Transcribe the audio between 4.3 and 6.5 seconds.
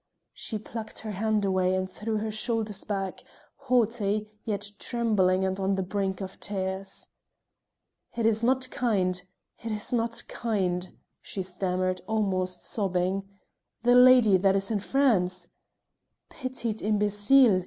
yet trembling and on the brink of